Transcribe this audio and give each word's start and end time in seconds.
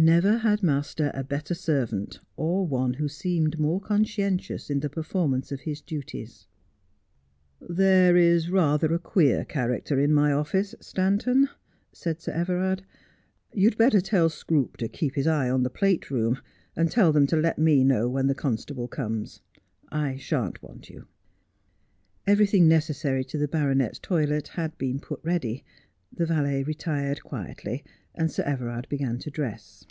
Never 0.00 0.38
had 0.38 0.62
master 0.62 1.10
a 1.12 1.24
better 1.24 1.54
servant, 1.54 2.20
or 2.36 2.64
one 2.64 2.94
who 2.94 3.08
seemed 3.08 3.58
more 3.58 3.80
con"<iientiov;* 3.80 4.70
in 4.70 4.78
the 4.78 4.88
performance 4.88 5.50
of 5.50 5.62
his 5.62 5.80
duties. 5.80 6.46
'There 7.60 8.16
is 8.16 8.46
rathe 8.46 8.82
■/ 8.84 8.88
:t 8.92 8.96
queer 8.98 9.44
character 9.44 9.98
in 9.98 10.14
my 10.14 10.30
office, 10.30 10.76
Stanton,' 10.78 11.48
said 11.92 12.20
Sir 12.20 12.30
Everard.' 12.30 12.84
You 13.62 13.70
d 13.70 13.76
better 13.76 14.00
tell 14.00 14.28
Scroope 14.28 14.76
to 14.76 14.86
keep 14.86 15.16
his 15.16 15.26
eye 15.26 15.46
upon 15.46 15.64
the 15.64 15.68
plate 15.68 16.12
room, 16.12 16.38
and 16.76 16.88
tell 16.92 17.10
them 17.10 17.26
to 17.26 17.36
let 17.36 17.58
me 17.58 17.82
know 17.82 18.08
when 18.08 18.28
the 18.28 18.36
constable 18.36 18.86
comes. 18.86 19.40
I 19.90 20.16
shan't 20.16 20.62
want 20.62 20.88
you.' 20.90 21.08
Everything 22.24 22.68
necessary 22.68 23.24
to 23.24 23.36
the 23.36 23.48
baronet's 23.48 23.98
toilet 23.98 24.46
had 24.48 24.78
been 24.78 25.00
put 25.00 25.18
ready. 25.24 25.64
The 26.10 26.24
valet 26.24 26.62
retired 26.62 27.22
quietly, 27.22 27.84
and 28.14 28.30
Sir 28.32 28.42
Everard 28.44 28.88
began 28.88 29.18
to 29.18 29.30
dress. 29.30 29.84